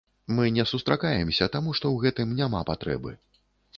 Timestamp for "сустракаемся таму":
0.69-1.75